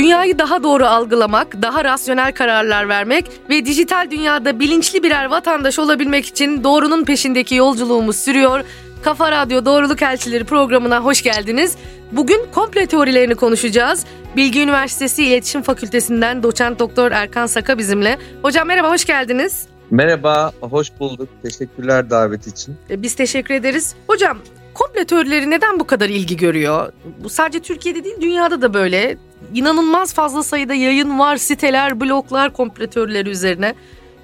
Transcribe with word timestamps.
Dünyayı 0.00 0.38
daha 0.38 0.62
doğru 0.62 0.86
algılamak, 0.86 1.62
daha 1.62 1.84
rasyonel 1.84 2.32
kararlar 2.32 2.88
vermek 2.88 3.30
ve 3.50 3.64
dijital 3.64 4.10
dünyada 4.10 4.60
bilinçli 4.60 5.02
birer 5.02 5.24
vatandaş 5.24 5.78
olabilmek 5.78 6.26
için 6.26 6.64
doğrunun 6.64 7.04
peşindeki 7.04 7.54
yolculuğumuz 7.54 8.16
sürüyor. 8.16 8.64
Kafa 9.02 9.32
Radyo 9.32 9.64
Doğruluk 9.64 10.02
Elçileri 10.02 10.44
programına 10.44 11.00
hoş 11.00 11.22
geldiniz. 11.22 11.76
Bugün 12.12 12.40
komple 12.54 12.86
teorilerini 12.86 13.34
konuşacağız. 13.34 14.04
Bilgi 14.36 14.60
Üniversitesi 14.60 15.24
İletişim 15.24 15.62
Fakültesinden 15.62 16.42
doçent 16.42 16.78
doktor 16.78 17.12
Erkan 17.12 17.46
Saka 17.46 17.78
bizimle. 17.78 18.18
Hocam 18.42 18.68
merhaba, 18.68 18.90
hoş 18.90 19.04
geldiniz. 19.04 19.66
Merhaba, 19.90 20.52
hoş 20.60 20.88
bulduk. 21.00 21.28
Teşekkürler 21.42 22.10
davet 22.10 22.46
için. 22.46 22.76
E, 22.90 23.02
biz 23.02 23.14
teşekkür 23.14 23.54
ederiz. 23.54 23.94
Hocam 24.06 24.38
komple 24.74 25.04
teorileri 25.04 25.50
neden 25.50 25.80
bu 25.80 25.86
kadar 25.86 26.08
ilgi 26.08 26.36
görüyor? 26.36 26.92
Bu 27.24 27.28
sadece 27.28 27.60
Türkiye'de 27.60 28.04
değil 28.04 28.16
dünyada 28.20 28.62
da 28.62 28.74
böyle. 28.74 29.16
İnanılmaz 29.54 30.14
fazla 30.14 30.42
sayıda 30.42 30.74
yayın 30.74 31.18
var, 31.18 31.36
siteler, 31.36 32.00
bloglar 32.00 32.52
komple 32.52 32.90
teorileri 32.90 33.30
üzerine. 33.30 33.74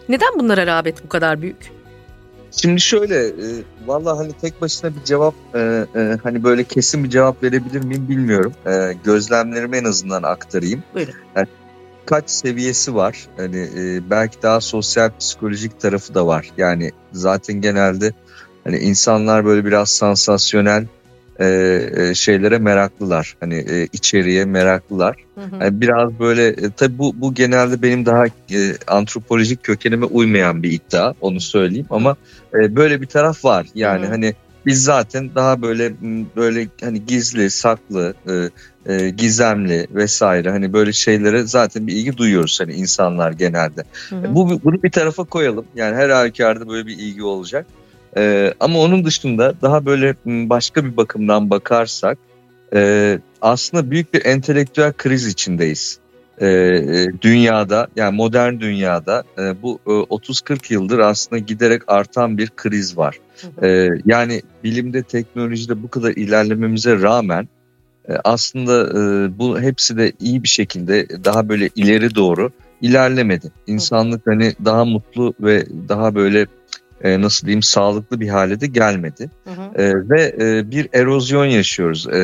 Neden 0.08 0.38
bunlara 0.38 0.66
rağbet 0.66 1.04
bu 1.04 1.08
kadar 1.08 1.42
büyük? 1.42 1.72
Şimdi 2.50 2.80
şöyle, 2.80 3.26
e, 3.26 3.62
valla 3.86 4.18
hani 4.18 4.32
tek 4.32 4.60
başına 4.60 4.90
bir 4.96 5.04
cevap, 5.04 5.34
e, 5.54 5.86
e, 5.96 6.18
hani 6.22 6.44
böyle 6.44 6.64
kesin 6.64 7.04
bir 7.04 7.10
cevap 7.10 7.42
verebilir 7.42 7.84
miyim 7.84 8.08
bilmiyorum. 8.08 8.52
E, 8.66 8.92
gözlemlerimi 9.04 9.76
en 9.76 9.84
azından 9.84 10.22
aktarayım. 10.22 10.82
Buyurun. 10.94 11.14
Yani 11.36 11.46
kaç 12.06 12.30
seviyesi 12.30 12.94
var. 12.94 13.26
Hani 13.36 13.68
e, 13.76 14.10
belki 14.10 14.42
daha 14.42 14.60
sosyal 14.60 15.10
psikolojik 15.18 15.80
tarafı 15.80 16.14
da 16.14 16.26
var. 16.26 16.50
Yani 16.56 16.92
zaten 17.12 17.60
genelde 17.60 18.12
hani 18.64 18.78
insanlar 18.78 19.44
böyle 19.44 19.64
biraz 19.64 19.90
sansasyonel 19.90 20.86
e, 21.40 21.46
e, 21.96 22.14
şeylere 22.14 22.58
meraklılar. 22.58 23.36
Hani 23.40 23.54
e, 23.54 23.88
içeriye 23.92 24.44
meraklılar. 24.44 25.16
Hı 25.34 25.40
hı. 25.40 25.64
Yani 25.64 25.80
biraz 25.80 26.18
böyle 26.18 26.46
e, 26.48 26.70
tabii 26.76 26.98
bu 26.98 27.20
bu 27.20 27.34
genelde 27.34 27.82
benim 27.82 28.06
daha 28.06 28.26
e, 28.26 28.30
antropolojik 28.86 29.62
kökenime 29.62 30.06
uymayan 30.06 30.62
bir 30.62 30.72
iddia 30.72 31.14
onu 31.20 31.40
söyleyeyim 31.40 31.86
ama 31.90 32.16
e, 32.54 32.76
böyle 32.76 33.00
bir 33.00 33.06
taraf 33.06 33.44
var. 33.44 33.66
Yani 33.74 34.02
hı 34.02 34.06
hı. 34.06 34.10
hani 34.10 34.34
biz 34.66 34.84
zaten 34.84 35.30
daha 35.34 35.62
böyle 35.62 35.92
böyle 36.36 36.68
hani 36.80 37.06
gizli, 37.06 37.50
saklı, 37.50 38.14
e, 38.28 38.50
e, 38.92 39.10
gizemli 39.10 39.86
vesaire 39.90 40.50
hani 40.50 40.72
böyle 40.72 40.92
şeylere 40.92 41.42
zaten 41.42 41.86
bir 41.86 41.92
ilgi 41.92 42.16
duyuyoruz 42.16 42.60
hani 42.60 42.72
insanlar 42.72 43.32
genelde. 43.32 43.84
Hı 44.08 44.16
hı. 44.16 44.34
Bu 44.34 44.60
bunu 44.64 44.82
bir 44.82 44.90
tarafa 44.90 45.24
koyalım. 45.24 45.64
Yani 45.74 45.96
her 45.96 46.10
halükarda 46.10 46.68
böyle 46.68 46.86
bir 46.86 46.98
ilgi 46.98 47.22
olacak. 47.22 47.66
E, 48.16 48.54
ama 48.60 48.78
onun 48.78 49.04
dışında 49.04 49.54
daha 49.62 49.86
böyle 49.86 50.14
başka 50.26 50.84
bir 50.84 50.96
bakımdan 50.96 51.50
bakarsak 51.50 52.18
e, 52.74 53.18
aslında 53.40 53.90
büyük 53.90 54.14
bir 54.14 54.24
entelektüel 54.24 54.92
kriz 54.92 55.26
içindeyiz. 55.26 55.98
E, 56.40 56.46
e 56.46 57.06
dünyada 57.22 57.88
yani 57.96 58.16
modern 58.16 58.60
dünyada 58.60 59.24
e, 59.38 59.62
bu 59.62 59.78
e, 59.86 59.90
30-40 59.90 60.72
yıldır 60.72 60.98
aslında 60.98 61.38
giderek 61.38 61.82
artan 61.86 62.38
bir 62.38 62.50
kriz 62.56 62.96
var. 62.96 63.18
E, 63.62 63.88
yani 64.06 64.42
bilimde 64.64 65.02
teknolojide 65.02 65.82
bu 65.82 65.90
kadar 65.90 66.10
ilerlememize 66.10 67.02
rağmen 67.02 67.48
e, 68.08 68.12
aslında 68.24 68.90
e, 68.90 69.38
bu 69.38 69.60
hepsi 69.60 69.96
de 69.96 70.12
iyi 70.20 70.42
bir 70.42 70.48
şekilde 70.48 71.24
daha 71.24 71.48
böyle 71.48 71.70
ileri 71.76 72.14
doğru 72.14 72.50
ilerlemedi. 72.80 73.52
İnsanlık 73.66 74.26
hani 74.26 74.54
daha 74.64 74.84
mutlu 74.84 75.34
ve 75.40 75.66
daha 75.88 76.14
böyle 76.14 76.46
e, 77.04 77.20
nasıl 77.20 77.46
diyeyim 77.46 77.62
sağlıklı 77.62 78.20
bir 78.20 78.28
hale 78.28 78.60
de 78.60 78.66
gelmedi. 78.66 79.30
Hı 79.44 79.50
hı. 79.50 79.82
E, 79.82 79.94
ve 80.10 80.34
e, 80.40 80.70
bir 80.70 80.88
erozyon 80.92 81.46
yaşıyoruz 81.46 82.06
e, 82.06 82.18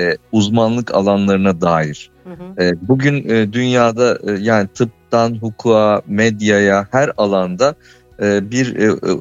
e, 0.00 0.16
uzmanlık 0.32 0.94
alanlarına 0.94 1.60
dair. 1.60 2.10
Hı 2.24 2.30
hı. 2.30 2.64
E, 2.64 2.88
bugün 2.88 3.28
e, 3.28 3.52
dünyada 3.52 4.18
e, 4.26 4.32
yani 4.40 4.68
tıptan 4.74 5.34
hukuka, 5.34 6.02
medyaya 6.06 6.88
her 6.90 7.12
alanda 7.16 7.74
e, 8.22 8.50
bir 8.50 8.76
e, 8.76 8.84
e, 8.84 9.16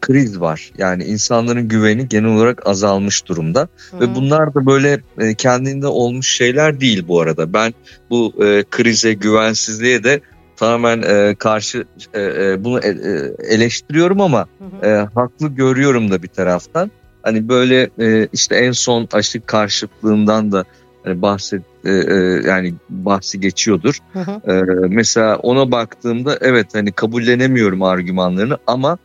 kriz 0.00 0.40
var. 0.40 0.72
Yani 0.78 1.04
insanların 1.04 1.68
güveni 1.68 2.08
genel 2.08 2.30
olarak 2.30 2.66
azalmış 2.66 3.26
durumda. 3.26 3.68
Hı. 3.90 4.00
Ve 4.00 4.14
bunlar 4.14 4.54
da 4.54 4.66
böyle 4.66 5.00
e, 5.18 5.34
kendinde 5.34 5.86
olmuş 5.86 6.36
şeyler 6.36 6.80
değil 6.80 7.04
bu 7.08 7.20
arada. 7.20 7.52
Ben 7.52 7.74
bu 8.10 8.34
e, 8.44 8.64
krize, 8.70 9.12
güvensizliğe 9.12 10.04
de 10.04 10.20
tamamen 10.56 11.02
e, 11.02 11.34
karşı 11.34 11.84
e, 12.14 12.20
e, 12.20 12.64
bunu 12.64 12.80
e, 12.80 12.88
e, 12.88 13.54
eleştiriyorum 13.54 14.20
ama 14.20 14.46
hı 14.58 14.86
hı. 14.86 14.90
E, 14.90 15.08
haklı 15.14 15.48
görüyorum 15.48 16.10
da 16.10 16.22
bir 16.22 16.28
taraftan. 16.28 16.90
Hani 17.22 17.48
böyle 17.48 17.90
e, 18.00 18.28
işte 18.32 18.56
en 18.56 18.72
son 18.72 19.08
aşı 19.12 19.40
karşıtlığından 19.40 20.52
da 20.52 20.64
hani 21.04 21.22
bahset 21.22 21.62
e, 21.84 21.90
e, 21.90 22.14
yani 22.46 22.74
bahsi 22.88 23.40
geçiyordur. 23.40 23.98
Hı 24.12 24.18
hı. 24.18 24.52
E, 24.52 24.62
mesela 24.88 25.36
ona 25.36 25.70
baktığımda 25.70 26.38
evet 26.40 26.66
hani 26.74 26.92
kabullenemiyorum 26.92 27.82
argümanlarını 27.82 28.58
ama 28.66 28.98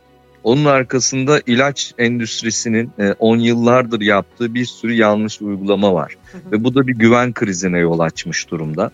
onun 0.44 0.64
arkasında 0.64 1.40
ilaç 1.46 1.94
endüstrisinin 1.98 2.90
10 3.18 3.38
e, 3.38 3.42
yıllardır 3.42 4.00
yaptığı 4.00 4.54
bir 4.54 4.64
sürü 4.64 4.94
yanlış 4.94 5.42
uygulama 5.42 5.94
var. 5.94 6.16
Hı 6.32 6.38
hı. 6.38 6.52
Ve 6.52 6.64
bu 6.64 6.74
da 6.74 6.86
bir 6.86 6.94
güven 6.94 7.32
krizine 7.32 7.78
yol 7.78 7.98
açmış 7.98 8.50
durumda 8.50 8.90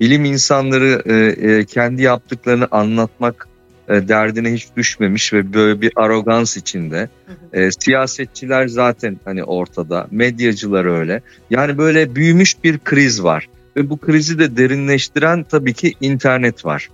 bilim 0.00 0.24
insanları 0.24 1.02
e, 1.06 1.14
e, 1.50 1.64
kendi 1.64 2.02
yaptıklarını 2.02 2.68
anlatmak 2.70 3.48
e, 3.88 4.08
derdine 4.08 4.52
hiç 4.52 4.66
düşmemiş 4.76 5.32
ve 5.32 5.52
böyle 5.52 5.80
bir 5.80 5.92
arogans 5.96 6.56
içinde. 6.56 7.08
E, 7.52 7.70
siyasetçiler 7.70 8.68
zaten 8.68 9.16
hani 9.24 9.44
ortada, 9.44 10.06
medyacılar 10.10 10.84
öyle. 10.84 11.22
Yani 11.50 11.78
böyle 11.78 12.14
büyümüş 12.14 12.64
bir 12.64 12.78
kriz 12.78 13.24
var 13.24 13.48
ve 13.76 13.90
bu 13.90 13.96
krizi 13.96 14.38
de 14.38 14.56
derinleştiren 14.56 15.44
tabii 15.44 15.72
ki 15.72 15.94
internet 16.00 16.64
var. 16.64 16.88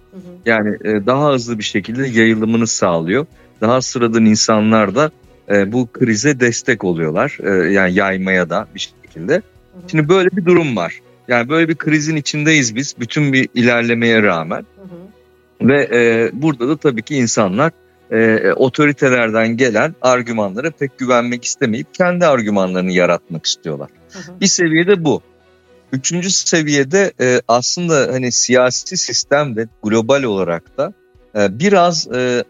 Yani 0.47 0.77
e, 0.85 1.07
daha 1.07 1.33
hızlı 1.33 1.59
bir 1.59 1.65
şekilde 1.65 2.07
yayılımını 2.07 2.67
sağlıyor. 2.67 3.27
Daha 3.61 3.83
sıradan 3.83 4.25
insanlar 4.25 4.95
da 4.95 5.11
e, 5.51 5.73
bu 5.73 5.87
krize 5.93 6.41
destek 6.41 6.85
oluyorlar. 6.85 7.39
E, 7.43 7.73
yani 7.73 7.95
yaymaya 7.95 8.51
da 8.51 8.67
bir 8.75 8.81
şekilde. 9.05 9.43
Şimdi 9.91 10.09
böyle 10.09 10.29
bir 10.31 10.45
durum 10.45 10.77
var. 10.77 11.01
Yani 11.29 11.49
böyle 11.49 11.69
bir 11.69 11.75
krizin 11.75 12.17
içindeyiz 12.17 12.75
biz 12.75 12.95
bütün 13.01 13.33
bir 13.33 13.49
ilerlemeye 13.55 14.23
rağmen. 14.23 14.67
Hı 14.77 14.83
hı. 14.83 15.69
Ve 15.69 15.89
e, 15.93 16.31
burada 16.33 16.69
da 16.69 16.77
tabii 16.77 17.03
ki 17.03 17.17
insanlar 17.17 17.73
e, 18.11 18.53
otoritelerden 18.53 19.57
gelen 19.57 19.95
argümanlara 20.03 20.71
pek 20.71 20.99
güvenmek 20.99 21.45
istemeyip 21.45 21.95
kendi 21.95 22.27
argümanlarını 22.27 22.93
yaratmak 22.93 23.47
istiyorlar. 23.47 23.91
Hı 24.13 24.19
hı. 24.19 24.41
Bir 24.41 24.47
seviyede 24.47 25.05
bu. 25.05 25.23
Üçüncü 25.93 26.31
seviyede 26.31 27.13
e, 27.21 27.41
aslında 27.49 28.13
hani 28.13 28.33
siyasi 28.33 28.97
sistemde 28.97 29.69
global 29.83 30.23
olarak 30.23 30.79
da 30.79 30.93
e, 31.37 31.59
biraz 31.59 32.09
e, 32.15 32.45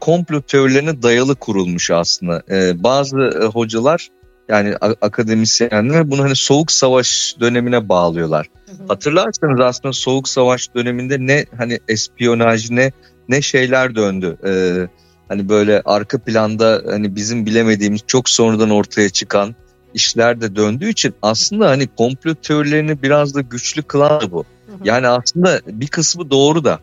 komplo 0.00 0.40
teorilerine 0.40 1.02
dayalı 1.02 1.34
kurulmuş 1.34 1.90
aslında. 1.90 2.42
E, 2.50 2.82
bazı 2.82 3.18
e, 3.18 3.44
hocalar 3.44 4.08
yani 4.48 4.76
akademisyenler 4.76 6.10
bunu 6.10 6.22
hani 6.22 6.36
soğuk 6.36 6.72
savaş 6.72 7.36
dönemine 7.40 7.88
bağlıyorlar. 7.88 8.46
Hı 8.66 8.72
hı. 8.72 8.86
Hatırlarsanız 8.88 9.60
aslında 9.60 9.92
soğuk 9.92 10.28
savaş 10.28 10.74
döneminde 10.74 11.16
ne 11.20 11.46
hani 11.56 11.78
espiyonaj 11.88 12.70
ne 12.70 12.92
ne 13.28 13.42
şeyler 13.42 13.94
döndü. 13.94 14.36
Ee, 14.46 14.88
hani 15.28 15.48
böyle 15.48 15.82
arka 15.84 16.18
planda 16.18 16.82
hani 16.86 17.16
bizim 17.16 17.46
bilemediğimiz 17.46 18.00
çok 18.06 18.28
sonradan 18.28 18.70
ortaya 18.70 19.08
çıkan 19.08 19.54
işler 19.94 20.40
de 20.40 20.56
döndüğü 20.56 20.88
için 20.88 21.14
aslında 21.22 21.70
hani 21.70 21.86
komplo 21.86 22.34
teorilerini 22.34 23.02
biraz 23.02 23.34
da 23.34 23.40
güçlü 23.40 23.82
kılan 23.82 24.30
bu. 24.30 24.40
Hı. 24.40 24.72
Yani 24.84 25.08
aslında 25.08 25.60
bir 25.66 25.86
kısmı 25.86 26.30
doğru 26.30 26.64
da 26.64 26.78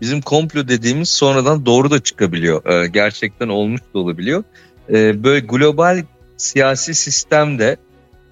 bizim 0.00 0.20
komplo 0.20 0.68
dediğimiz 0.68 1.08
sonradan 1.08 1.66
doğru 1.66 1.90
da 1.90 2.00
çıkabiliyor. 2.00 2.66
Ee, 2.66 2.88
gerçekten 2.88 3.48
olmuş 3.48 3.80
da 3.94 3.98
olabiliyor. 3.98 4.44
Ee, 4.90 5.24
böyle 5.24 5.46
global 5.46 6.02
siyasi 6.36 6.94
sistem 6.94 7.58
de 7.58 7.76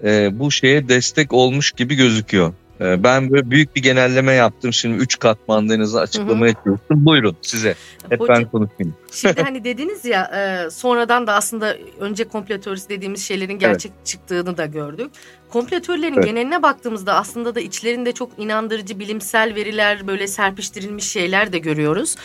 e, 0.03 0.39
bu 0.39 0.51
şeye 0.51 0.89
destek 0.89 1.33
olmuş 1.33 1.71
gibi 1.71 1.95
gözüküyor. 1.95 2.53
E, 2.81 3.03
ben 3.03 3.31
böyle 3.31 3.51
büyük 3.51 3.75
bir 3.75 3.81
genelleme 3.81 4.33
yaptım. 4.33 4.73
Şimdi 4.73 4.97
üç 4.97 5.19
katmanlarınızı 5.19 5.99
açıklamaya 5.99 6.53
çalıştım. 6.53 7.05
Buyurun 7.05 7.37
size. 7.41 7.75
Hep 8.09 8.19
Hocam, 8.19 8.35
ben 8.35 8.45
konuşayım. 8.45 8.95
Şimdi 9.11 9.41
hani 9.41 9.63
dediniz 9.63 10.05
ya 10.05 10.23
e, 10.23 10.69
sonradan 10.69 11.27
da 11.27 11.33
aslında 11.33 11.77
önce 11.99 12.23
komplo 12.23 12.55
dediğimiz 12.89 13.25
şeylerin 13.25 13.59
gerçek 13.59 13.91
evet. 13.95 14.05
çıktığını 14.05 14.57
da 14.57 14.65
gördük. 14.65 15.11
Komplo 15.49 15.77
evet. 15.77 16.25
geneline 16.25 16.63
baktığımızda 16.63 17.15
aslında 17.15 17.55
da 17.55 17.59
içlerinde 17.59 18.11
çok 18.11 18.31
inandırıcı 18.37 18.99
bilimsel 18.99 19.55
veriler 19.55 20.07
böyle 20.07 20.27
serpiştirilmiş 20.27 21.09
şeyler 21.09 21.53
de 21.53 21.57
görüyoruz. 21.57 22.15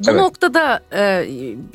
Bu 0.00 0.10
evet. 0.10 0.20
noktada 0.20 0.80
e, 0.92 1.26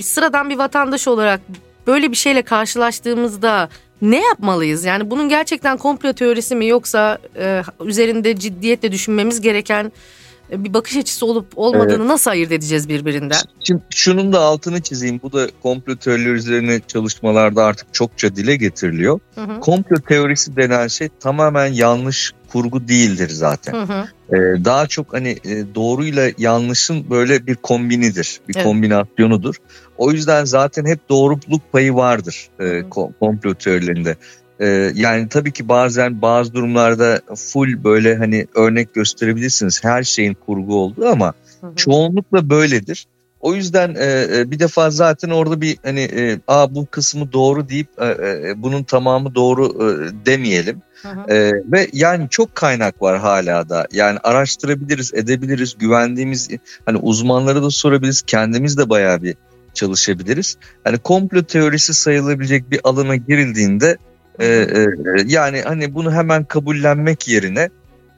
sıradan 0.01 0.49
bir 0.49 0.57
vatandaş 0.57 1.07
olarak 1.07 1.41
böyle 1.87 2.11
bir 2.11 2.15
şeyle 2.15 2.41
karşılaştığımızda 2.41 3.69
ne 4.01 4.21
yapmalıyız? 4.21 4.85
Yani 4.85 5.11
bunun 5.11 5.29
gerçekten 5.29 5.77
komplo 5.77 6.13
teorisi 6.13 6.55
mi 6.55 6.67
yoksa 6.67 7.17
e, 7.35 7.61
üzerinde 7.85 8.35
ciddiyetle 8.39 8.91
düşünmemiz 8.91 9.41
gereken 9.41 9.91
bir 10.51 10.73
bakış 10.73 10.97
açısı 10.97 11.25
olup 11.25 11.47
olmadığını 11.55 11.93
evet. 11.93 12.07
nasıl 12.07 12.31
ayırt 12.31 12.51
edeceğiz 12.51 12.89
birbirinden? 12.89 13.37
Şimdi 13.59 13.81
şunun 13.89 14.33
da 14.33 14.39
altını 14.39 14.81
çizeyim. 14.81 15.19
Bu 15.23 15.33
da 15.33 15.47
komplo 15.63 15.95
teorileri 15.95 16.33
üzerine 16.33 16.79
çalışmalarda 16.87 17.63
artık 17.63 17.93
çokça 17.93 18.35
dile 18.35 18.55
getiriliyor. 18.55 19.19
Hı 19.35 19.41
hı. 19.41 19.59
Komplo 19.59 19.95
teorisi 19.95 20.55
denen 20.55 20.87
şey 20.87 21.09
tamamen 21.19 21.73
yanlış 21.73 22.33
kurgu 22.51 22.87
değildir 22.87 23.29
zaten. 23.29 23.73
Hı 23.73 23.81
hı. 23.81 24.07
Ee, 24.29 24.65
daha 24.65 24.87
çok 24.87 25.13
hani 25.13 25.29
e, 25.29 25.75
doğruyla 25.75 26.31
yanlışın 26.37 27.09
böyle 27.09 27.47
bir 27.47 27.55
kombinidir, 27.55 28.39
bir 28.47 28.55
evet. 28.55 28.65
kombinasyonudur. 28.65 29.55
O 29.97 30.11
yüzden 30.11 30.45
zaten 30.45 30.85
hep 30.85 31.09
doğruluk 31.09 31.71
payı 31.71 31.95
vardır 31.95 32.49
e, 32.59 32.83
komplo 33.19 33.53
teorilerinde. 33.53 34.15
E, 34.59 34.91
yani 34.95 35.29
tabii 35.29 35.51
ki 35.51 35.69
bazen 35.69 36.21
bazı 36.21 36.53
durumlarda 36.53 37.21
full 37.35 37.83
böyle 37.83 38.15
hani 38.15 38.47
örnek 38.55 38.93
gösterebilirsiniz 38.93 39.83
her 39.83 40.03
şeyin 40.03 40.33
kurgu 40.33 40.75
olduğu 40.75 41.07
ama 41.07 41.33
hı 41.61 41.67
hı. 41.67 41.75
çoğunlukla 41.75 42.49
böyledir. 42.49 43.07
O 43.39 43.53
yüzden 43.55 43.95
e, 43.95 44.27
e, 44.37 44.51
bir 44.51 44.59
defa 44.59 44.89
zaten 44.89 45.29
orada 45.29 45.61
bir 45.61 45.77
hani 45.83 46.01
e, 46.01 46.39
Aa, 46.47 46.75
bu 46.75 46.85
kısmı 46.85 47.33
doğru 47.33 47.69
deyip 47.69 47.87
e, 47.97 48.05
e, 48.05 48.53
bunun 48.57 48.83
tamamı 48.83 49.35
doğru 49.35 49.65
e, 49.65 50.25
demeyelim. 50.25 50.81
Hı 51.01 51.09
hı. 51.09 51.33
E, 51.33 51.51
ve 51.71 51.87
yani 51.93 52.27
çok 52.29 52.55
kaynak 52.55 53.01
var 53.01 53.19
hala 53.19 53.69
da. 53.69 53.87
Yani 53.91 54.19
araştırabiliriz, 54.23 55.13
edebiliriz, 55.13 55.77
güvendiğimiz 55.77 56.49
hani 56.85 56.97
uzmanlara 56.97 57.63
da 57.63 57.69
sorabiliriz. 57.69 58.21
Kendimiz 58.21 58.77
de 58.77 58.89
bayağı 58.89 59.21
bir 59.21 59.35
çalışabiliriz. 59.73 60.57
Hani 60.83 60.97
komplo 60.97 61.43
teorisi 61.43 61.93
sayılabilecek 61.93 62.71
bir 62.71 62.79
alana 62.83 63.15
girildiğinde 63.15 63.97
e, 64.39 64.45
e, 64.45 64.87
yani 65.25 65.61
hani 65.61 65.93
bunu 65.95 66.13
hemen 66.13 66.43
kabullenmek 66.43 67.27
yerine 67.27 67.69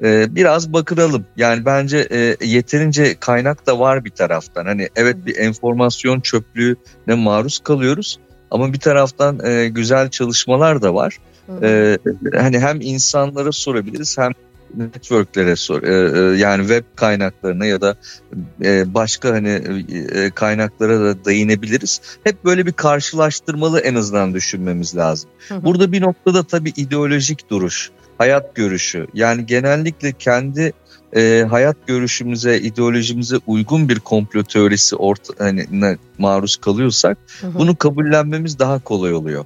e, 0.03 0.35
biraz 0.35 0.73
bakınalım. 0.73 1.25
Yani 1.38 1.65
bence 1.65 2.07
e, 2.12 2.45
yeterince 2.45 3.15
kaynak 3.19 3.68
da 3.68 3.79
var 3.79 4.06
bir 4.06 4.09
taraftan. 4.09 4.65
Hani 4.65 4.89
evet 4.95 5.25
bir 5.25 5.38
enformasyon 5.38 6.19
çöplüğüne 6.19 7.15
maruz 7.15 7.59
kalıyoruz 7.59 8.19
ama 8.51 8.73
bir 8.73 8.79
taraftan 8.79 9.45
e, 9.45 9.69
güzel 9.69 10.09
çalışmalar 10.09 10.81
da 10.81 10.94
var. 10.94 11.18
E, 11.62 11.97
hani 12.35 12.59
hem 12.59 12.81
insanlara 12.81 13.51
sorabiliriz 13.51 14.17
hem 14.17 14.31
networklere 14.77 15.56
sor 15.56 15.83
e, 15.83 15.89
e, 15.89 16.38
yani 16.38 16.62
web 16.62 16.83
kaynaklarına 16.95 17.65
ya 17.65 17.81
da 17.81 17.95
e, 18.63 18.94
başka 18.94 19.29
hani 19.29 19.50
e, 20.13 20.29
kaynaklara 20.29 21.00
da 21.00 21.25
değinebiliriz. 21.25 22.01
Hep 22.23 22.45
böyle 22.45 22.65
bir 22.65 22.71
karşılaştırmalı 22.71 23.79
en 23.79 23.95
azından 23.95 24.33
düşünmemiz 24.33 24.95
lazım. 24.95 25.29
Hı 25.47 25.56
hı. 25.56 25.63
Burada 25.63 25.91
bir 25.91 26.01
noktada 26.01 26.44
tabii 26.44 26.73
ideolojik 26.75 27.50
duruş, 27.50 27.91
hayat 28.18 28.56
görüşü 28.56 29.07
yani 29.13 29.45
genellikle 29.45 30.12
kendi 30.12 30.74
e, 31.15 31.45
hayat 31.50 31.88
görüşümüze, 31.88 32.57
ideolojimize 32.59 33.35
uygun 33.47 33.89
bir 33.89 34.00
komplo 34.00 34.44
teorisi 34.44 34.95
orta, 34.95 35.33
hani, 35.38 35.97
maruz 36.17 36.56
kalıyorsak 36.56 37.17
hı 37.41 37.47
hı. 37.47 37.53
bunu 37.53 37.75
kabullenmemiz 37.75 38.59
daha 38.59 38.79
kolay 38.79 39.13
oluyor. 39.13 39.45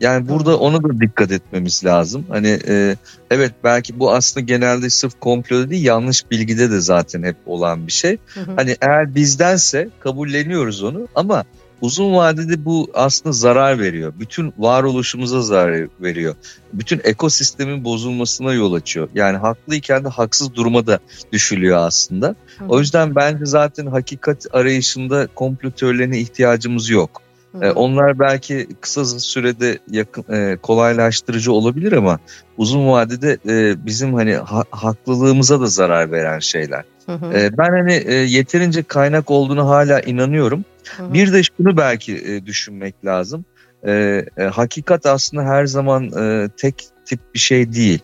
Yani 0.00 0.28
burada 0.28 0.58
ona 0.58 0.82
da 0.82 1.00
dikkat 1.00 1.32
etmemiz 1.32 1.84
lazım. 1.84 2.24
Hani 2.28 2.58
e, 2.68 2.96
evet 3.30 3.52
belki 3.64 3.98
bu 3.98 4.12
aslında 4.12 4.46
genelde 4.46 4.90
sırf 4.90 5.20
komploda 5.20 5.70
değil 5.70 5.84
yanlış 5.84 6.30
bilgide 6.30 6.70
de 6.70 6.80
zaten 6.80 7.22
hep 7.22 7.36
olan 7.46 7.86
bir 7.86 7.92
şey. 7.92 8.18
Hı 8.34 8.40
hı. 8.40 8.52
Hani 8.56 8.76
eğer 8.80 9.14
bizdense 9.14 9.88
kabulleniyoruz 10.00 10.82
onu 10.82 11.08
ama 11.14 11.44
uzun 11.80 12.14
vadede 12.14 12.64
bu 12.64 12.90
aslında 12.94 13.32
zarar 13.32 13.78
veriyor. 13.78 14.12
Bütün 14.18 14.52
varoluşumuza 14.58 15.42
zarar 15.42 15.88
veriyor. 16.00 16.34
Bütün 16.72 17.00
ekosistemin 17.04 17.84
bozulmasına 17.84 18.52
yol 18.52 18.72
açıyor. 18.72 19.08
Yani 19.14 19.36
haklıyken 19.36 20.04
de 20.04 20.08
haksız 20.08 20.54
duruma 20.54 20.86
da 20.86 20.98
düşülüyor 21.32 21.78
aslında. 21.78 22.28
Hı. 22.58 22.64
O 22.68 22.80
yüzden 22.80 23.14
bence 23.14 23.46
zaten 23.46 23.86
hakikat 23.86 24.46
arayışında 24.52 25.28
komplo 25.34 25.70
teorilerine 25.70 26.18
ihtiyacımız 26.18 26.90
yok. 26.90 27.23
Hı. 27.60 27.72
Onlar 27.72 28.18
belki 28.18 28.68
kısa 28.80 29.04
sürede 29.04 29.78
yakın, 29.90 30.34
e, 30.34 30.56
kolaylaştırıcı 30.56 31.52
olabilir 31.52 31.92
ama 31.92 32.18
uzun 32.56 32.88
vadede 32.88 33.38
e, 33.48 33.86
bizim 33.86 34.14
hani 34.14 34.34
ha, 34.34 34.64
haklılığımıza 34.70 35.60
da 35.60 35.66
zarar 35.66 36.12
veren 36.12 36.38
şeyler. 36.38 36.84
Hı 37.06 37.12
hı. 37.12 37.38
E, 37.38 37.58
ben 37.58 37.70
hani 37.70 37.94
e, 37.94 38.14
yeterince 38.14 38.82
kaynak 38.82 39.30
olduğunu 39.30 39.68
hala 39.68 40.00
inanıyorum. 40.00 40.64
Hı 40.96 41.02
hı. 41.02 41.14
Bir 41.14 41.32
de 41.32 41.42
şunu 41.42 41.76
belki 41.76 42.16
e, 42.16 42.46
düşünmek 42.46 43.04
lazım. 43.04 43.44
E, 43.86 44.24
e, 44.38 44.42
hakikat 44.44 45.06
aslında 45.06 45.42
her 45.42 45.66
zaman 45.66 46.04
e, 46.04 46.48
tek 46.56 46.84
tip 47.04 47.20
bir 47.34 47.38
şey 47.38 47.72
değil. 47.72 48.00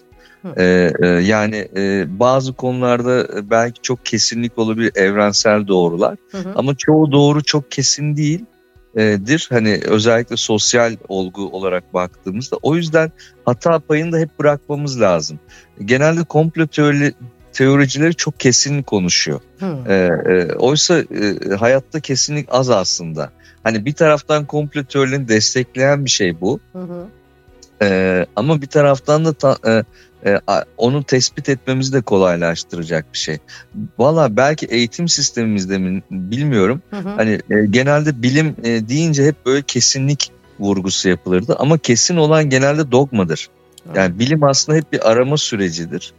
Ee, 0.56 0.92
e, 1.02 1.06
yani 1.06 1.68
e, 1.76 2.04
bazı 2.20 2.52
konularda 2.52 3.28
belki 3.50 3.82
çok 3.82 4.06
kesinlik 4.06 4.58
olabilir 4.58 4.92
evrensel 4.94 5.66
doğrular 5.66 6.16
hı 6.32 6.38
hı. 6.38 6.52
ama 6.54 6.74
çoğu 6.74 7.12
doğru 7.12 7.42
çok 7.42 7.70
kesin 7.70 8.16
değil 8.16 8.44
dir. 8.96 9.46
Hani 9.50 9.80
özellikle 9.84 10.36
sosyal 10.36 10.96
olgu 11.08 11.48
olarak 11.48 11.94
baktığımızda. 11.94 12.56
O 12.62 12.76
yüzden 12.76 13.12
hata 13.44 13.78
payını 13.78 14.12
da 14.12 14.18
hep 14.18 14.38
bırakmamız 14.38 15.00
lazım. 15.00 15.38
Genelde 15.84 16.24
komplo 16.24 16.66
teori, 16.66 17.12
teoricileri 17.52 18.14
çok 18.14 18.40
kesin 18.40 18.82
konuşuyor. 18.82 19.40
Hmm. 19.58 19.90
E, 19.90 19.94
e, 19.94 20.54
oysa 20.54 20.98
e, 20.98 21.54
hayatta 21.58 22.00
kesinlik 22.00 22.46
az 22.50 22.70
aslında. 22.70 23.30
Hani 23.62 23.84
bir 23.84 23.92
taraftan 23.92 24.46
komplo 24.46 24.84
teorilerini 24.84 25.28
destekleyen 25.28 26.04
bir 26.04 26.10
şey 26.10 26.40
bu. 26.40 26.60
Hı 26.72 27.06
E, 27.82 28.26
ama 28.36 28.62
bir 28.62 28.66
taraftan 28.66 29.24
da 29.24 29.32
ta, 29.32 29.56
e, 29.66 29.84
e, 30.26 30.40
onu 30.76 31.04
tespit 31.04 31.48
etmemizi 31.48 31.92
de 31.92 32.00
kolaylaştıracak 32.00 33.12
bir 33.12 33.18
şey. 33.18 33.38
Valla 33.98 34.36
belki 34.36 34.66
eğitim 34.66 35.08
sistemimizde 35.08 35.78
mi 35.78 36.02
bilmiyorum. 36.10 36.82
Hı 36.90 36.96
hı. 36.96 37.08
Hani 37.08 37.40
e, 37.50 37.66
genelde 37.70 38.22
bilim 38.22 38.56
e, 38.64 38.88
deyince 38.88 39.26
hep 39.26 39.46
böyle 39.46 39.62
kesinlik 39.62 40.30
vurgusu 40.60 41.08
yapılırdı 41.08 41.56
ama 41.58 41.78
kesin 41.78 42.16
olan 42.16 42.50
genelde 42.50 42.92
dogmadır. 42.92 43.48
Yani 43.94 44.18
bilim 44.18 44.44
aslında 44.44 44.78
hep 44.78 44.92
bir 44.92 45.10
arama 45.10 45.36
sürecidir. 45.36 46.12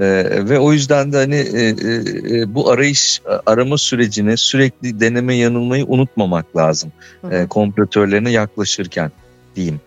Ee, 0.00 0.04
ve 0.48 0.58
o 0.58 0.72
yüzden 0.72 1.12
de 1.12 1.16
hani 1.16 1.34
e, 1.34 1.68
e, 1.68 2.54
bu 2.54 2.70
arayış 2.70 3.22
arama 3.46 3.78
sürecine 3.78 4.36
sürekli 4.36 5.00
deneme 5.00 5.34
yanılmayı 5.34 5.84
unutmamak 5.86 6.56
lazım. 6.56 6.92
Hı 7.20 7.26
hı. 7.26 7.34
E, 7.34 7.46
kompletörlerine 7.46 8.30
yaklaşırken 8.30 9.12
diyeyim. 9.56 9.80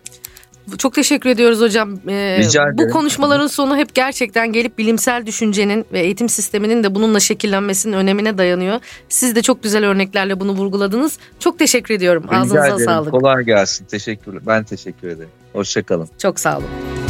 Çok 0.78 0.94
teşekkür 0.94 1.30
ediyoruz 1.30 1.60
hocam. 1.60 1.94
Ee, 2.08 2.36
Rica 2.38 2.62
ederim. 2.62 2.76
Bu 2.78 2.92
konuşmaların 2.92 3.46
sonu 3.46 3.76
hep 3.76 3.94
gerçekten 3.94 4.52
gelip 4.52 4.78
bilimsel 4.78 5.26
düşüncenin 5.26 5.84
ve 5.92 6.00
eğitim 6.00 6.28
sisteminin 6.28 6.84
de 6.84 6.94
bununla 6.94 7.20
şekillenmesinin 7.20 7.92
önemine 7.92 8.38
dayanıyor. 8.38 8.80
Siz 9.08 9.36
de 9.36 9.42
çok 9.42 9.62
güzel 9.62 9.84
örneklerle 9.84 10.40
bunu 10.40 10.52
vurguladınız. 10.52 11.18
Çok 11.38 11.58
teşekkür 11.58 11.94
ediyorum. 11.94 12.24
Rica 12.28 12.36
Ağzınıza 12.40 12.66
ederim. 12.66 12.84
sağlık. 12.84 13.10
Kolay 13.10 13.44
gelsin. 13.44 13.84
Teşekkür. 13.84 14.46
Ben 14.46 14.64
teşekkür 14.64 15.08
ederim. 15.08 15.30
Hoşçakalın. 15.52 16.08
Çok 16.18 16.40
sağ 16.40 16.58
olun. 16.58 17.01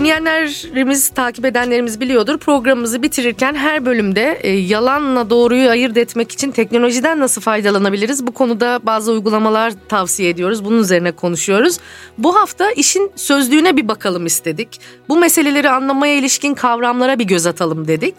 Dinleyenlerimiz, 0.00 1.08
takip 1.08 1.44
edenlerimiz 1.44 2.00
biliyordur. 2.00 2.38
Programımızı 2.38 3.02
bitirirken 3.02 3.54
her 3.54 3.84
bölümde 3.84 4.38
e, 4.42 4.50
yalanla 4.50 5.30
doğruyu 5.30 5.68
ayırt 5.68 5.96
etmek 5.96 6.32
için 6.32 6.50
teknolojiden 6.50 7.20
nasıl 7.20 7.40
faydalanabiliriz? 7.40 8.26
Bu 8.26 8.32
konuda 8.32 8.80
bazı 8.82 9.12
uygulamalar 9.12 9.72
tavsiye 9.88 10.30
ediyoruz. 10.30 10.64
Bunun 10.64 10.78
üzerine 10.78 11.12
konuşuyoruz. 11.12 11.78
Bu 12.18 12.36
hafta 12.36 12.70
işin 12.70 13.12
sözlüğüne 13.16 13.76
bir 13.76 13.88
bakalım 13.88 14.26
istedik. 14.26 14.80
Bu 15.08 15.16
meseleleri 15.16 15.70
anlamaya 15.70 16.14
ilişkin 16.14 16.54
kavramlara 16.54 17.18
bir 17.18 17.24
göz 17.24 17.46
atalım 17.46 17.88
dedik. 17.88 18.14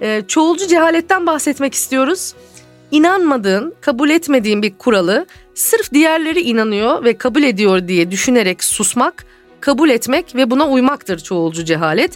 E, 0.00 0.22
çoğulcu 0.28 0.66
cehaletten 0.66 1.26
bahsetmek 1.26 1.74
istiyoruz. 1.74 2.34
İnanmadığın, 2.90 3.74
kabul 3.80 4.10
etmediğin 4.10 4.62
bir 4.62 4.78
kuralı 4.78 5.26
sırf 5.54 5.92
diğerleri 5.92 6.40
inanıyor 6.40 7.04
ve 7.04 7.18
kabul 7.18 7.42
ediyor 7.42 7.88
diye 7.88 8.10
düşünerek 8.10 8.64
susmak 8.64 9.26
kabul 9.66 9.90
etmek 9.90 10.34
ve 10.34 10.50
buna 10.50 10.68
uymaktır 10.68 11.18
çoğulcu 11.18 11.64
cehalet. 11.64 12.12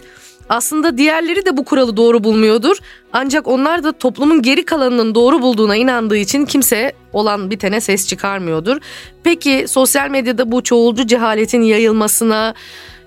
Aslında 0.49 0.97
diğerleri 0.97 1.45
de 1.45 1.57
bu 1.57 1.65
kuralı 1.65 1.97
doğru 1.97 2.23
bulmuyordur. 2.23 2.77
Ancak 3.13 3.47
onlar 3.47 3.83
da 3.83 3.91
toplumun 3.91 4.41
geri 4.41 4.65
kalanının 4.65 5.15
doğru 5.15 5.41
bulduğuna 5.41 5.75
inandığı 5.75 6.17
için 6.17 6.45
kimse 6.45 6.93
olan 7.13 7.51
bitene 7.51 7.81
ses 7.81 8.07
çıkarmıyordur. 8.07 8.77
Peki 9.23 9.65
sosyal 9.67 10.09
medyada 10.09 10.51
bu 10.51 10.63
çoğulcu 10.63 11.07
cehaletin 11.07 11.61
yayılmasına 11.61 12.53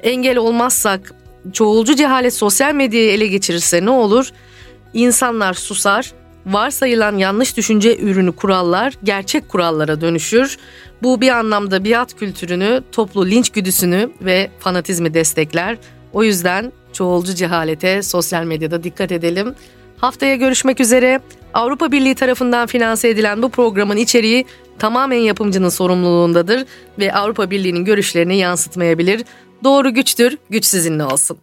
engel 0.03 0.37
olmazsak, 0.37 1.15
çoğulcu 1.53 1.95
cehalet 1.95 2.35
sosyal 2.35 2.75
medyayı 2.75 3.11
ele 3.11 3.27
geçirirse 3.27 3.85
ne 3.85 3.91
olur? 3.91 4.31
İnsanlar 4.95 5.55
susar, 5.55 6.13
varsayılan 6.47 7.17
yanlış 7.17 7.57
düşünce 7.57 7.99
ürünü 7.99 8.33
kurallar 8.33 8.93
gerçek 9.05 9.49
kurallara 9.49 10.01
dönüşür. 10.01 10.59
Bu 11.03 11.21
bir 11.21 11.29
anlamda 11.29 11.85
biat 11.85 12.15
kültürünü, 12.15 12.83
toplu 12.93 13.27
linç 13.27 13.51
güdüsünü 13.51 14.11
ve 14.21 14.51
fanatizmi 14.59 15.15
destekler. 15.15 15.79
O 16.13 16.23
yüzden 16.25 16.73
çoğulcu 16.93 17.35
cehalete 17.35 18.03
sosyal 18.03 18.45
medyada 18.45 18.85
dikkat 18.85 19.13
edelim. 19.13 19.55
Haftaya 19.99 20.37
görüşmek 20.37 20.81
üzere. 20.81 21.21
Avrupa 21.55 21.93
Birliği 21.93 22.15
tarafından 22.15 22.67
finanse 22.67 23.09
edilen 23.09 23.43
bu 23.43 23.49
programın 23.49 23.97
içeriği 23.97 24.47
tamamen 24.79 25.19
yapımcının 25.19 25.69
sorumluluğundadır 25.69 26.65
ve 26.99 27.15
Avrupa 27.15 27.51
Birliği'nin 27.51 27.85
görüşlerini 27.85 28.37
yansıtmayabilir. 28.37 29.25
Doğru 29.65 29.95
güçtür, 29.95 30.39
güç 30.51 30.65
sizinle 30.65 31.05
olsun. 31.05 31.39